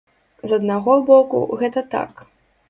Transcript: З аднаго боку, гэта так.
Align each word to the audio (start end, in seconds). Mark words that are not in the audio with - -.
З 0.51 0.57
аднаго 0.61 0.95
боку, 1.09 1.43
гэта 1.61 1.85
так. 1.93 2.27